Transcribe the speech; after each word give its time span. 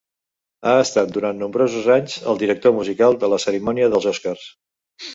Ha 0.69 0.71
estat 0.85 1.11
durant 1.17 1.43
nombrosos 1.43 1.91
anys, 1.97 2.17
el 2.33 2.41
director 2.47 2.77
musical 2.81 3.23
de 3.27 3.33
la 3.37 3.43
cerimònia 3.47 3.95
dels 3.97 4.13
Oscars. 4.17 4.53